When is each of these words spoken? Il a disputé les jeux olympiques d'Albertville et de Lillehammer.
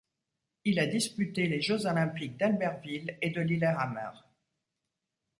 Il 0.65 0.79
a 0.79 0.87
disputé 0.87 1.45
les 1.47 1.61
jeux 1.61 1.85
olympiques 1.85 2.35
d'Albertville 2.35 3.19
et 3.21 3.29
de 3.29 3.39
Lillehammer. 3.39 4.09